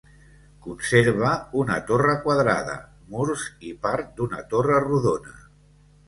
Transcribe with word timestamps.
Conserva 0.67 1.33
una 1.63 1.75
torre 1.89 2.15
quadrada, 2.23 2.77
murs 3.15 3.43
i 3.73 3.73
part 3.83 4.09
d'una 4.17 4.41
torre 4.55 4.79
rodona. 4.87 5.37